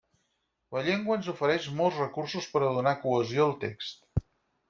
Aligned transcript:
La 0.75 0.81
llengua 0.85 1.17
ens 1.19 1.27
ofereix 1.33 1.67
molts 1.81 2.01
recursos 2.03 2.47
per 2.55 2.63
a 2.63 2.71
donar 2.79 2.95
cohesió 3.05 3.45
al 3.45 3.55
text. 3.67 4.27